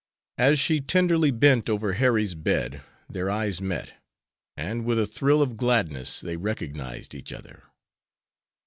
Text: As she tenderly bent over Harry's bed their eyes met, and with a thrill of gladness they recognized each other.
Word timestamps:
As 0.39 0.59
she 0.59 0.81
tenderly 0.81 1.29
bent 1.29 1.69
over 1.69 1.93
Harry's 1.93 2.33
bed 2.33 2.81
their 3.07 3.29
eyes 3.29 3.61
met, 3.61 3.93
and 4.57 4.83
with 4.83 4.97
a 4.97 5.05
thrill 5.05 5.43
of 5.43 5.55
gladness 5.57 6.19
they 6.21 6.37
recognized 6.37 7.13
each 7.13 7.31
other. 7.31 7.65